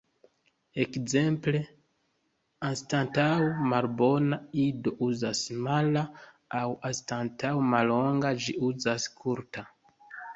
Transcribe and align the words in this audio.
Ekzemple, 0.83 1.59
anstataŭ 2.69 3.25
"malbona", 3.73 4.39
Ido 4.63 4.93
uzas 5.09 5.41
"mala", 5.67 6.03
aŭ 6.61 6.63
anstataŭ 6.91 7.53
"mallonga" 7.75 8.33
ĝi 8.47 8.57
uzas 8.71 9.07
"kurta". 9.21 9.65